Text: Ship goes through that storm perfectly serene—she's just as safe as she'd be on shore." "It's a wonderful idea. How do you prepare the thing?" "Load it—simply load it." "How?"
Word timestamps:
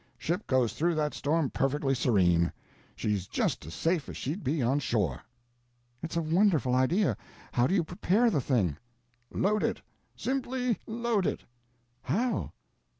Ship 0.17 0.47
goes 0.47 0.73
through 0.73 0.95
that 0.95 1.13
storm 1.13 1.51
perfectly 1.51 1.93
serene—she's 1.93 3.27
just 3.27 3.67
as 3.67 3.75
safe 3.75 4.09
as 4.09 4.17
she'd 4.17 4.43
be 4.43 4.59
on 4.59 4.79
shore." 4.79 5.21
"It's 6.01 6.17
a 6.17 6.23
wonderful 6.23 6.73
idea. 6.73 7.15
How 7.51 7.67
do 7.67 7.75
you 7.75 7.83
prepare 7.83 8.31
the 8.31 8.41
thing?" 8.41 8.77
"Load 9.31 9.61
it—simply 9.61 10.79
load 10.87 11.27
it." 11.27 11.43
"How?" 12.01 12.51